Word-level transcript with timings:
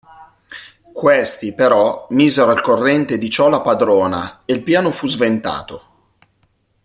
Questi, 0.93 1.53
però, 1.53 2.07
misero 2.09 2.49
al 2.49 2.61
corrente 2.61 3.19
di 3.19 3.29
ciò 3.29 3.49
la 3.49 3.61
padrona 3.61 4.41
e 4.45 4.53
il 4.55 4.63
piano 4.63 4.89
fu 4.89 5.07
sventato. 5.07 5.83